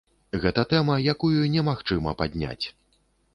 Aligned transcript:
Гэта 0.45 0.63
тэма, 0.71 0.95
якую 1.13 1.43
немагчыма 1.57 2.15
падняць. 2.23 2.65